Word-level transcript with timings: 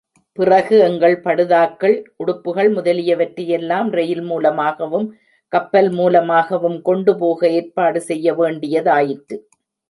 பிறகு 0.37 0.79
எங்கள் 0.79 1.15
படுதாக்கள், 1.23 1.93
உடுப்புகள் 2.17 2.69
முதலியவற்றையெல்லாம், 2.75 3.89
ரெயில் 3.91 4.23
மூலமாகவும், 4.23 5.07
கப்பல் 5.53 5.91
மூலமாகவும் 5.91 6.81
கொண்டு 6.81 7.17
போக 7.17 7.49
ஏற்பாடு 7.49 8.01
செய்ய 8.01 8.33
வேண்டியதாயிற்று. 8.33 9.37